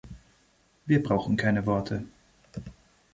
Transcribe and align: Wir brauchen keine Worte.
Wir 0.87 1.03
brauchen 1.03 1.37
keine 1.37 1.67
Worte. 1.67 2.05